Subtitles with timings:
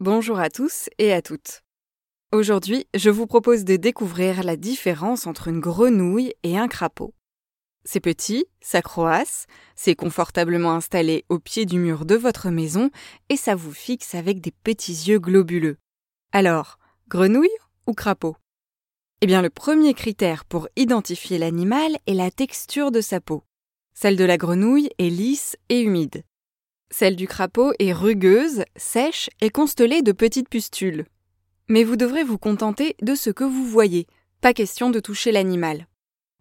[0.00, 1.64] Bonjour à tous et à toutes.
[2.30, 7.14] Aujourd'hui, je vous propose de découvrir la différence entre une grenouille et un crapaud.
[7.84, 12.90] C'est petit, ça croasse, c'est confortablement installé au pied du mur de votre maison
[13.28, 15.78] et ça vous fixe avec des petits yeux globuleux.
[16.30, 16.78] Alors,
[17.08, 17.48] grenouille
[17.88, 18.36] ou crapaud?
[19.20, 23.42] Eh bien, le premier critère pour identifier l'animal est la texture de sa peau.
[23.94, 26.22] Celle de la grenouille est lisse et humide.
[26.90, 31.04] Celle du crapaud est rugueuse, sèche et constellée de petites pustules.
[31.68, 34.06] Mais vous devrez vous contenter de ce que vous voyez,
[34.40, 35.86] pas question de toucher l'animal.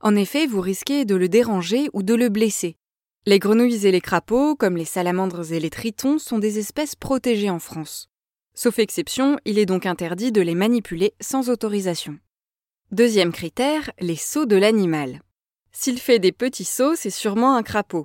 [0.00, 2.76] En effet, vous risquez de le déranger ou de le blesser.
[3.24, 7.50] Les grenouilles et les crapauds, comme les salamandres et les tritons, sont des espèces protégées
[7.50, 8.08] en France.
[8.54, 12.18] Sauf exception, il est donc interdit de les manipuler sans autorisation.
[12.92, 15.22] Deuxième critère, les sauts de l'animal.
[15.72, 18.04] S'il fait des petits sauts, c'est sûrement un crapaud.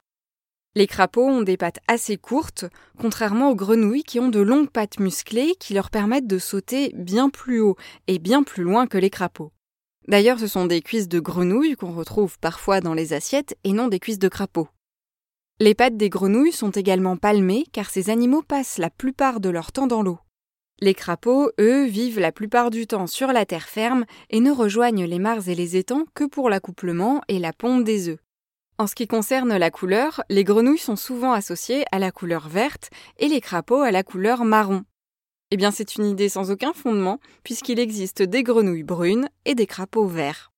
[0.73, 2.63] Les crapauds ont des pattes assez courtes,
[2.98, 7.30] contrairement aux grenouilles qui ont de longues pattes musclées qui leur permettent de sauter bien
[7.30, 7.75] plus haut
[8.07, 9.52] et bien plus loin que les crapauds.
[10.08, 13.89] D'ailleurs, ce sont des cuisses de grenouilles qu'on retrouve parfois dans les assiettes et non
[13.89, 14.69] des cuisses de crapauds.
[15.59, 19.73] Les pattes des grenouilles sont également palmées car ces animaux passent la plupart de leur
[19.73, 20.19] temps dans l'eau.
[20.80, 25.05] Les crapauds, eux, vivent la plupart du temps sur la terre ferme et ne rejoignent
[25.05, 28.19] les mares et les étangs que pour l'accouplement et la ponte des œufs.
[28.81, 32.89] En ce qui concerne la couleur, les grenouilles sont souvent associées à la couleur verte
[33.19, 34.85] et les crapauds à la couleur marron.
[35.51, 39.67] Eh bien, c'est une idée sans aucun fondement, puisqu'il existe des grenouilles brunes et des
[39.67, 40.52] crapauds verts.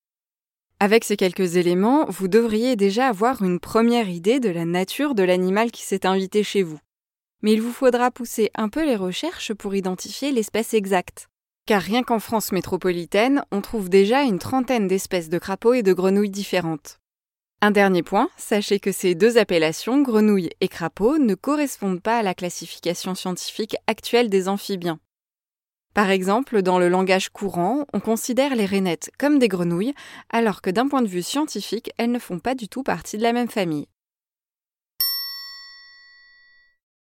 [0.79, 5.23] Avec ces quelques éléments, vous devriez déjà avoir une première idée de la nature de
[5.23, 6.79] l'animal qui s'est invité chez vous.
[7.41, 11.27] Mais il vous faudra pousser un peu les recherches pour identifier l'espèce exacte.
[11.65, 15.91] Car rien qu'en France métropolitaine, on trouve déjà une trentaine d'espèces de crapauds et de
[15.91, 17.01] grenouilles différentes.
[17.65, 22.21] Un dernier point, sachez que ces deux appellations, grenouille et crapaud, ne correspondent pas à
[22.21, 24.99] la classification scientifique actuelle des amphibiens.
[25.93, 29.93] Par exemple, dans le langage courant, on considère les rainettes comme des grenouilles,
[30.29, 33.23] alors que d'un point de vue scientifique, elles ne font pas du tout partie de
[33.23, 33.87] la même famille.